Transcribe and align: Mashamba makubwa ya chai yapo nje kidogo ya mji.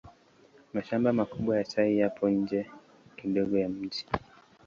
Mashamba 0.73 1.07
makubwa 1.19 1.51
ya 1.59 1.63
chai 1.71 1.93
yapo 1.99 2.25
nje 2.37 2.59
kidogo 3.17 3.55
ya 3.63 3.69
mji. 3.69 4.05